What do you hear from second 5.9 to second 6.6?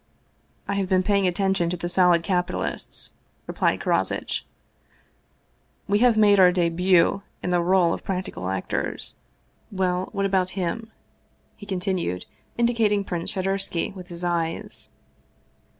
have made our